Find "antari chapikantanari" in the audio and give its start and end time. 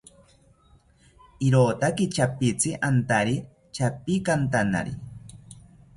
2.89-4.99